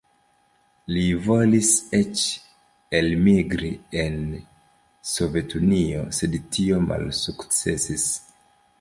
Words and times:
Li 0.93 1.03
volis 1.27 1.69
eĉ 1.97 2.23
elmigri 3.01 3.71
en 4.07 4.19
Sovetunion, 5.13 6.13
sed 6.23 6.43
tio 6.57 6.85
malsukcesis. 6.91 8.13